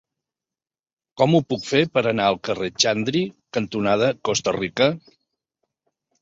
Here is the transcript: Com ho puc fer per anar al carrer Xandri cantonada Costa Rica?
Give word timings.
Com 1.21 1.35
ho 1.35 1.41
puc 1.53 1.67
fer 1.71 1.81
per 1.97 2.03
anar 2.11 2.25
al 2.29 2.37
carrer 2.49 2.71
Xandri 2.85 3.21
cantonada 3.59 4.09
Costa 4.31 4.55
Rica? 4.57 4.89